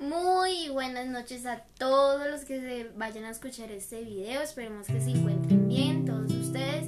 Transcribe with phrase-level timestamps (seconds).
[0.00, 4.40] Muy buenas noches a todos los que se vayan a escuchar este video.
[4.40, 6.86] Esperemos que se encuentren bien todos ustedes.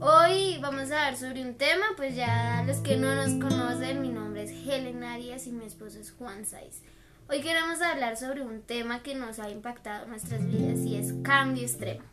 [0.00, 4.08] Hoy vamos a hablar sobre un tema, pues ya los que no nos conocen, mi
[4.08, 6.80] nombre es Helen Arias y mi esposo es Juan Saiz.
[7.28, 11.64] Hoy queremos hablar sobre un tema que nos ha impactado nuestras vidas y es cambio
[11.64, 12.04] extremo.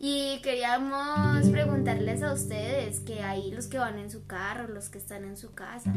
[0.00, 4.96] Y queríamos preguntarles a ustedes que hay los que van en su carro, los que
[4.96, 5.92] están en su casa,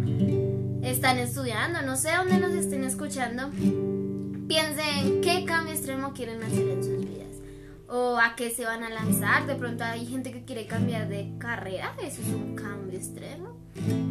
[0.89, 3.49] están estudiando, no sé dónde nos estén escuchando,
[4.47, 7.27] piensen qué cambio extremo quieren hacer en sus vidas
[7.89, 9.47] o a qué se van a lanzar.
[9.47, 13.57] De pronto hay gente que quiere cambiar de carrera, eso es un cambio extremo.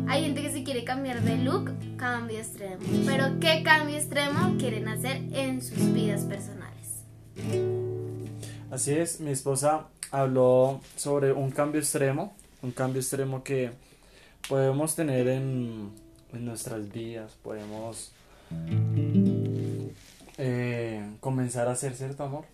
[0.06, 2.78] Hay gente que se quiere cambiar de look, cambio extremo.
[3.06, 7.04] Pero ¿qué cambio extremo quieren hacer en sus vidas personales?
[8.70, 13.72] Así es, mi esposa habló sobre un cambio extremo, un cambio extremo que
[14.48, 15.90] podemos tener en,
[16.44, 18.12] nuestras vidas, podemos
[20.38, 22.44] eh, comenzar a hacer cierto amor.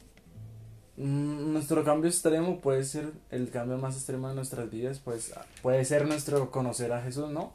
[0.97, 5.85] Mm, nuestro cambio extremo puede ser el cambio más extremo de nuestras vidas, pues puede
[5.85, 7.53] ser nuestro conocer a Jesús, ¿no?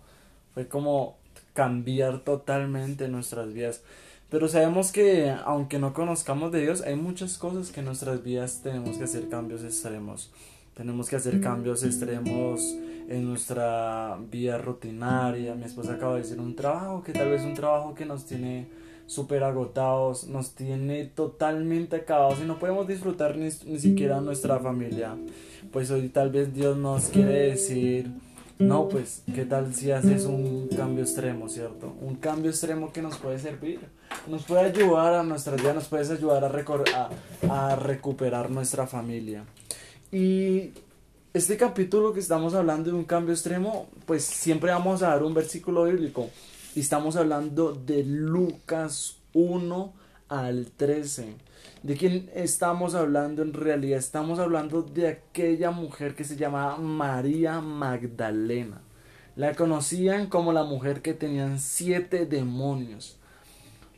[0.54, 1.18] Fue como
[1.54, 3.82] cambiar totalmente nuestras vidas.
[4.30, 8.62] Pero sabemos que aunque no conozcamos de Dios, hay muchas cosas que en nuestras vidas
[8.62, 10.32] tenemos que hacer cambios extremos.
[10.78, 12.62] Tenemos que hacer cambios extremos
[13.10, 15.56] en nuestra vida rutinaria.
[15.56, 18.68] Mi esposa acaba de decir un trabajo que tal vez un trabajo que nos tiene
[19.08, 25.16] súper agotados, nos tiene totalmente acabados y no podemos disfrutar ni, ni siquiera nuestra familia.
[25.72, 28.12] Pues hoy tal vez Dios nos quiere decir
[28.60, 31.96] no, pues, ¿qué tal si haces un cambio extremo, cierto?
[32.02, 33.80] Un cambio extremo que nos puede servir,
[34.28, 37.10] nos puede ayudar a nuestra vida, nos puede ayudar a,
[37.50, 39.44] a, a recuperar nuestra familia.
[40.12, 40.72] Y
[41.34, 45.34] este capítulo que estamos hablando de un cambio extremo, pues siempre vamos a dar un
[45.34, 46.30] versículo bíblico.
[46.76, 49.94] Y estamos hablando de Lucas 1
[50.30, 51.36] al 13.
[51.84, 54.00] ¿De quién estamos hablando en realidad?
[54.00, 58.82] Estamos hablando de aquella mujer que se llamaba María Magdalena.
[59.36, 63.18] La conocían como la mujer que tenían siete demonios.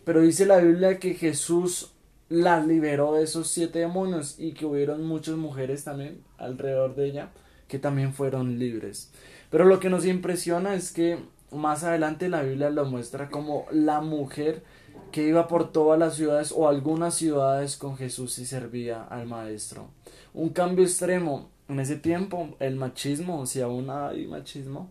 [0.06, 1.94] Pero dice la Biblia que Jesús
[2.30, 7.30] la liberó de esos siete demonios y que hubieron muchas mujeres también alrededor de ella
[7.68, 9.12] que también fueron libres.
[9.50, 11.20] Pero lo que nos impresiona es que
[11.52, 14.64] más adelante la Biblia lo muestra como la mujer
[15.12, 19.90] que iba por todas las ciudades o algunas ciudades con Jesús y servía al Maestro.
[20.34, 21.50] Un cambio extremo.
[21.68, 24.90] En ese tiempo, el machismo, si aún hay machismo,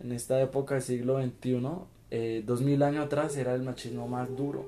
[0.00, 1.60] en esta época del siglo XXI,
[2.10, 4.66] eh, dos mil años atrás era el machismo más duro,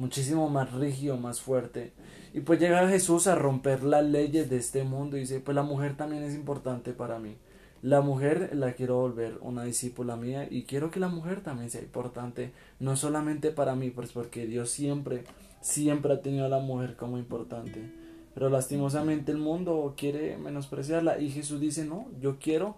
[0.00, 1.92] muchísimo más rígido, más fuerte.
[2.32, 5.62] Y pues llega Jesús a romper las leyes de este mundo y dice, pues la
[5.62, 7.36] mujer también es importante para mí.
[7.82, 11.82] La mujer la quiero volver una discípula mía y quiero que la mujer también sea
[11.82, 15.24] importante, no solamente para mí, pues porque Dios siempre,
[15.60, 17.92] siempre ha tenido a la mujer como importante.
[18.32, 22.76] Pero lastimosamente el mundo quiere menospreciarla y Jesús dice, no, yo quiero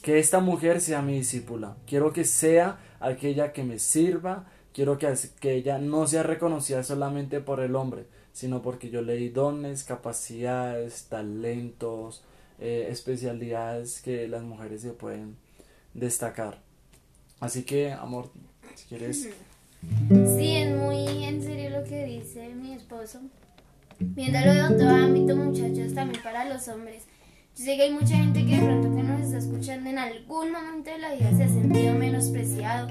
[0.00, 5.14] que esta mujer sea mi discípula, quiero que sea aquella que me sirva, quiero que,
[5.40, 9.84] que ella no sea reconocida solamente por el hombre, sino porque yo le di dones,
[9.84, 12.22] capacidades, talentos,
[12.58, 15.36] eh, especialidades que las mujeres se pueden
[15.94, 16.60] destacar.
[17.40, 18.30] Así que, amor,
[18.74, 19.28] si quieres...
[20.38, 23.20] Sí, es muy en serio lo que dice mi esposo.
[23.98, 27.02] Viéndolo de otro ámbito, muchachos, también para los hombres.
[27.54, 30.52] Yo sé que hay mucha gente que de pronto que nos está escuchando en algún
[30.52, 32.88] momento de la vida se ha sentido menospreciado,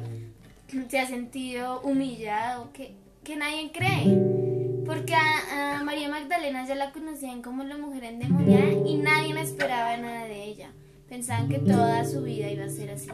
[0.89, 4.43] se ha sentido humillado, que, que nadie cree.
[4.85, 10.25] Porque a, María Magdalena ya la conocían como la mujer endemoniada y nadie esperaba nada
[10.25, 10.71] de ella.
[11.07, 13.09] Pensaban que toda su vida iba a ser así.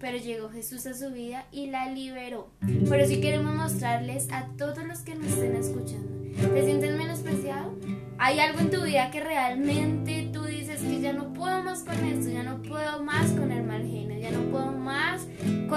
[0.00, 2.50] Pero llegó Jesús a su vida y la liberó.
[2.88, 6.14] Por eso queremos mostrarles a todos los que nos estén escuchando.
[6.52, 7.78] ¿Te sientes menospreciado?
[8.18, 10.43] ¿Hay algo en tu vida que realmente tú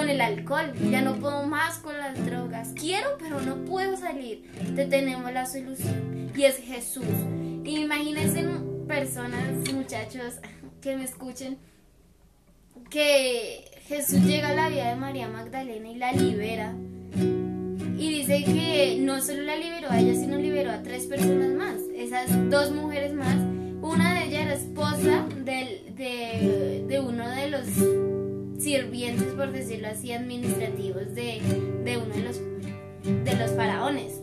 [0.09, 2.73] el alcohol, ya no puedo más con las drogas?
[2.75, 4.51] Quiero, pero no puedo salir.
[4.75, 7.06] Te tenemos la solución y es Jesús.
[7.65, 8.45] Imagínense
[8.88, 10.36] personas, muchachos
[10.81, 11.57] que me escuchen,
[12.89, 16.74] que Jesús llega a la vida de María Magdalena y la libera
[17.98, 21.75] y dice que no solo la liberó a ella, sino liberó a tres personas más.
[21.95, 23.36] Esas dos mujeres más.
[23.81, 28.16] Una de ellas era esposa de, de uno de los
[28.67, 31.39] sirvientes, por decirlo así, administrativos de,
[31.85, 32.41] de uno de los,
[33.23, 34.19] de los faraones.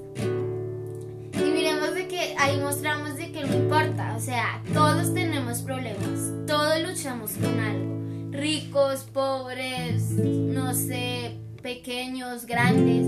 [1.33, 6.31] Y miremos de que ahí mostramos de que no importa, o sea, todos tenemos problemas,
[6.47, 13.07] todos luchamos con algo, ricos, pobres, no sé, pequeños, grandes,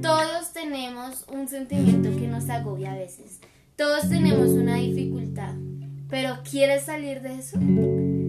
[0.00, 3.40] todos tenemos un sentimiento que nos agobia a veces.
[3.76, 5.54] Todos tenemos una dificultad,
[6.08, 7.58] pero ¿quieres salir de eso?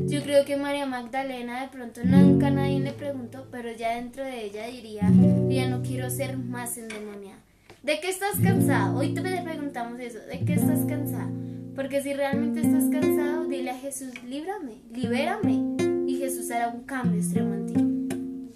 [0.08, 4.46] Yo creo que María Magdalena de pronto nunca nadie le preguntó, pero ya dentro de
[4.46, 5.12] ella diría,
[5.50, 7.40] ya no quiero ser más endemoniada.
[7.84, 8.94] ¿De qué estás cansada?
[8.94, 11.30] Hoy te preguntamos eso, ¿de qué estás cansada?
[11.76, 15.78] Porque si realmente estás cansado, dile a Jesús, líbrame, libérame.
[16.08, 18.56] Y Jesús hará un cambio extremo en ti.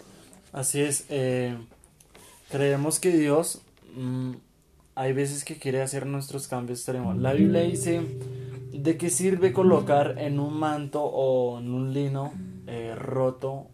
[0.51, 1.57] Así es, eh,
[2.49, 3.61] creemos que Dios
[3.95, 4.33] mm,
[4.95, 7.17] hay veces que quiere hacer nuestros cambios extremos.
[7.17, 8.01] La Biblia dice,
[8.85, 12.31] ¿de qué sirve colocar en un manto o en un lino
[12.67, 13.67] eh, roto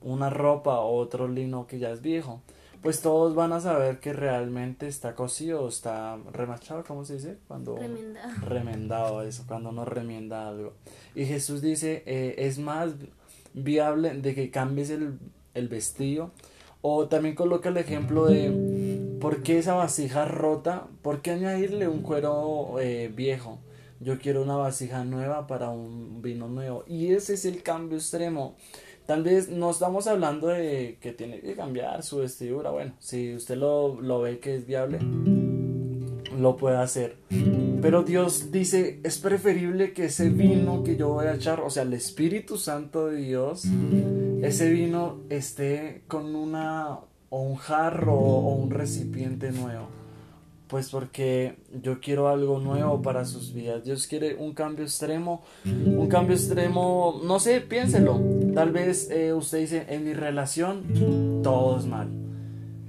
[0.00, 2.42] una ropa o otro lino que ya es viejo?
[2.82, 7.36] pues todos van a saber que realmente está cosido o está remachado, ¿cómo se dice?
[7.48, 8.46] Cuando remendado.
[8.46, 10.74] remendado eso, cuando uno remienda algo.
[11.14, 12.92] Y Jesús dice, eh, es más
[13.52, 15.18] viable de que cambies el,
[15.54, 16.30] el vestido.
[16.80, 22.02] O también coloca el ejemplo de por qué esa vasija rota, por qué añadirle un
[22.02, 23.58] cuero eh, viejo.
[24.00, 26.84] Yo quiero una vasija nueva para un vino nuevo.
[26.86, 28.56] Y ese es el cambio extremo.
[29.06, 32.70] Tal vez no estamos hablando de que tiene que cambiar su vestidura.
[32.70, 34.98] Bueno, si usted lo, lo ve que es viable,
[36.38, 37.16] lo puede hacer.
[37.80, 41.82] Pero Dios dice, es preferible que ese vino que yo voy a echar, o sea,
[41.82, 43.64] el Espíritu Santo de Dios,
[44.42, 46.98] ese vino esté con una
[47.30, 49.97] o un jarro o un recipiente nuevo
[50.68, 53.84] pues porque yo quiero algo nuevo para sus vidas.
[53.84, 58.20] Dios quiere un cambio extremo, un cambio extremo, no sé, piénselo.
[58.54, 62.08] Tal vez eh, usted dice, en mi relación todo es mal.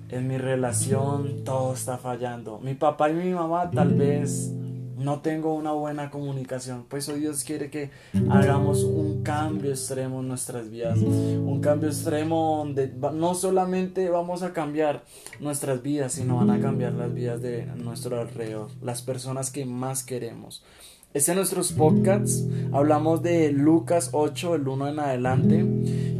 [0.10, 2.60] En mi relación todo está fallando.
[2.60, 4.52] Mi papá y mi mamá tal vez
[5.00, 6.86] no tengo una buena comunicación.
[6.88, 7.90] Pues hoy Dios quiere que
[8.30, 11.00] hagamos un cambio extremo en nuestras vidas.
[11.00, 15.04] Un cambio extremo donde no solamente vamos a cambiar
[15.40, 20.04] nuestras vidas, sino van a cambiar las vidas de nuestro alrededor, las personas que más
[20.04, 20.63] queremos.
[21.12, 25.66] Este en nuestros podcasts hablamos de Lucas 8, el 1 en adelante,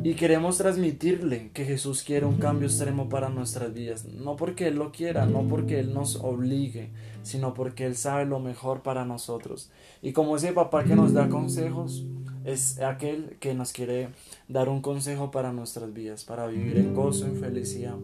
[0.04, 4.06] y queremos transmitirle que Jesús quiere un cambio extremo para nuestras vidas.
[4.06, 6.90] No porque Él lo quiera, no porque Él nos obligue,
[7.22, 9.70] sino porque Él sabe lo mejor para nosotros.
[10.02, 12.04] Y como ese papá que nos da consejos,
[12.44, 14.10] es aquel que nos quiere
[14.48, 17.98] dar un consejo para nuestras vidas, para vivir en gozo, en felicidad.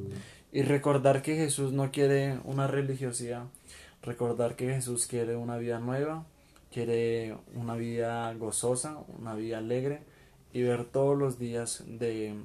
[0.54, 3.46] Y recordar que Jesús no quiere una religiosidad,
[4.04, 6.26] recordar que Jesús quiere una vida nueva,
[6.72, 10.02] quiere una vida gozosa, una vida alegre
[10.54, 12.36] y ver todos los días de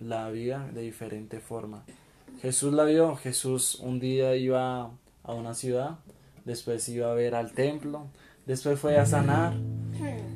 [0.00, 1.84] la vida de diferente forma.
[2.40, 4.90] Jesús la vio, Jesús un día iba
[5.22, 5.98] a una ciudad
[6.44, 8.06] después iba a ver al templo,
[8.46, 9.54] después fue a sanar,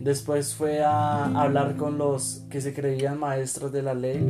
[0.01, 4.21] después fue a hablar con los que se creían maestros de la ley,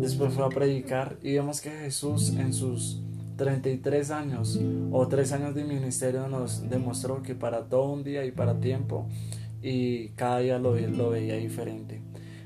[0.00, 3.00] después fue a predicar y vemos que Jesús en sus
[3.36, 4.60] 33 años
[4.90, 9.08] o 3 años de ministerio nos demostró que para todo un día y para tiempo
[9.62, 12.00] y cada día lo, veía diferente.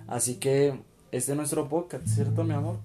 [0.07, 0.81] Así que
[1.13, 2.79] este es nuestro podcast, ¿cierto mi amor?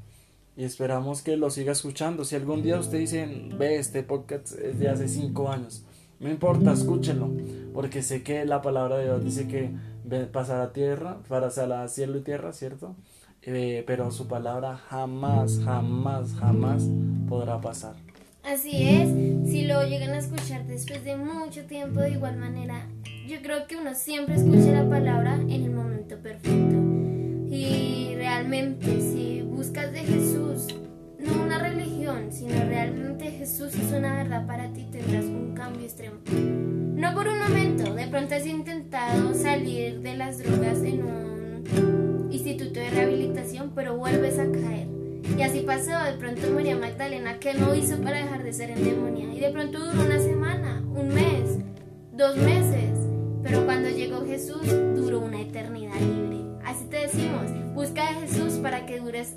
[0.55, 2.25] y esperamos que lo siga escuchando.
[2.25, 3.27] Si algún día usted dice,
[3.57, 5.83] ve, este podcast es de hace cinco años,
[6.19, 7.31] no importa, escúchenlo,
[7.73, 9.71] porque sé que la palabra de Dios dice que
[10.31, 12.95] pasará tierra, pasará cielo y tierra, ¿cierto?
[13.45, 16.83] Eh, pero su palabra jamás, jamás, jamás
[17.27, 17.95] podrá pasar.
[18.43, 19.09] Así es,
[19.49, 22.87] si lo llegan a escuchar después de mucho tiempo de igual manera,
[23.27, 26.75] yo creo que uno siempre escucha la palabra en el momento perfecto.
[27.49, 30.67] Y realmente si buscas de Jesús,
[31.19, 36.17] no una religión, sino realmente Jesús es una verdad para ti, tendrás un cambio extremo.
[36.31, 41.32] No por un momento, de pronto has intentado salir de las drogas en un
[42.73, 44.87] instituto de rehabilitación, pero vuelves a caer.
[45.37, 49.33] Y así pasó de pronto María Magdalena, que no hizo para dejar de ser endemoniada.
[49.33, 51.59] Y de pronto duró una semana, un mes,
[52.11, 52.99] dos meses.
[53.41, 56.39] Pero cuando llegó Jesús, duró una eternidad libre.
[56.65, 59.35] Así te decimos, busca a Jesús para que dures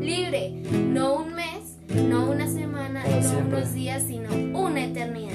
[0.00, 1.78] libre, no un mes,
[2.08, 4.28] no una semana, no unos días, sino
[4.58, 5.34] una eternidad.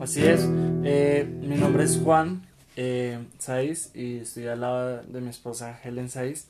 [0.00, 0.48] Así es,
[0.84, 2.47] eh, mi nombre es Juan
[2.80, 6.46] eh, Saiz y estoy al lado de mi esposa Helen Saiz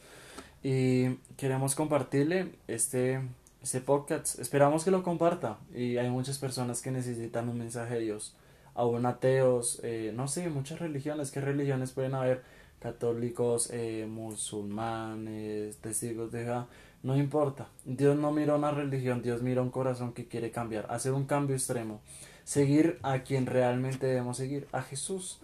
[0.62, 3.22] y queremos compartirle este,
[3.62, 4.38] este podcast.
[4.38, 8.36] Esperamos que lo comparta y hay muchas personas que necesitan un mensaje de Dios,
[8.74, 12.42] aún ateos, eh, no sé, muchas religiones, ¿qué religiones pueden haber?
[12.78, 16.68] católicos, eh, musulmanes, testigos de Jehová,
[17.02, 17.66] no importa.
[17.84, 21.56] Dios no mira una religión, Dios mira un corazón que quiere cambiar, hacer un cambio
[21.56, 22.00] extremo,
[22.44, 25.40] seguir a quien realmente debemos seguir, a Jesús.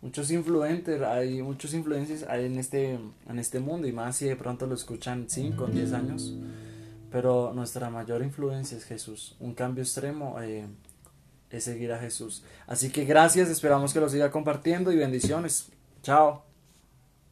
[0.00, 4.36] Muchos influentes, hay muchos influencers hay en este, en este mundo y más si de
[4.36, 6.34] pronto lo escuchan 5 o 10 años.
[7.10, 9.34] pero nuestra mayor influencia es Jesús.
[9.40, 10.66] Un cambio extremo eh,
[11.50, 12.44] es seguir a Jesús.
[12.66, 15.70] Así que gracias, esperamos que lo siga compartiendo y bendiciones.
[16.02, 16.47] Chao.